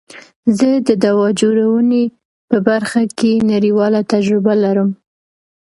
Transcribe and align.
زه 0.57 0.69
د 0.87 0.89
دوا 1.05 1.27
جوړونی 1.41 2.03
په 2.49 2.57
برخه 2.67 3.01
کی 3.17 3.31
نړیواله 3.53 3.99
تجربه 4.13 4.53
لرم. 4.63 4.89